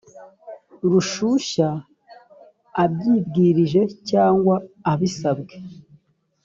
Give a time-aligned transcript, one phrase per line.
[0.91, 1.69] rushushya
[2.83, 4.55] abyibwirije cyangwa
[4.91, 5.53] abisabwe